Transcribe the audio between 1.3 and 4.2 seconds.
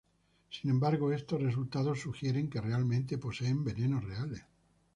resultados sugieren que realmente poseen venenos